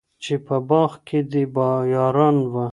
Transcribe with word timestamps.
چي 0.23 0.33
په 0.45 0.55
باغ 0.69 0.91
کي 1.07 1.19
دي 1.31 1.43
یاران 1.95 2.37
وه 2.51 2.65